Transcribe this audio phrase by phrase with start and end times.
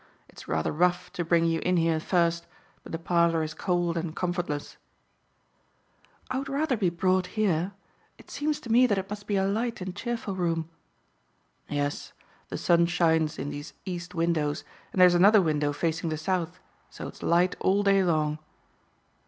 [0.27, 2.47] It was rather rough to bring you in here first,
[2.81, 4.77] but the parlor is cold and comfortless.
[6.31, 7.73] "I would rather be brought here.
[8.17, 10.67] It seems to me that it must be a light and cheerful room."
[11.69, 12.13] "Yes,
[12.49, 16.59] the sun shines in these east windows, and there's another window facing the south,
[16.89, 18.39] so it's light all day long."